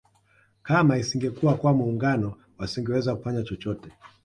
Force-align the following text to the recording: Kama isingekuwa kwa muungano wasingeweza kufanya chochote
Kama 0.63 0.97
isingekuwa 0.97 1.53
kwa 1.57 1.73
muungano 1.73 2.33
wasingeweza 2.59 3.15
kufanya 3.15 3.43
chochote 3.43 3.89